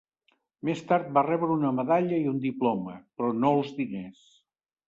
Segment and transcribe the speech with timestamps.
[0.69, 4.29] Més tard va rebre una medalla i un diploma, però no els diners.